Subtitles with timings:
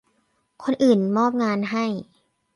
[0.63, 1.85] คนอื่นมอบงานให้